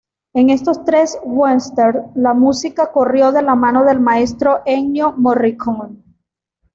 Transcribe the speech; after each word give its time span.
En 0.33 0.49
estos 0.49 0.83
tres 0.83 1.19
westerns, 1.23 2.03
la 2.15 2.33
música 2.33 2.91
corrió 2.91 3.31
de 3.31 3.43
la 3.43 3.53
mano 3.53 3.83
del 3.85 3.99
maestro 3.99 4.61
Ennio 4.65 5.13
Morricone. 5.15 5.99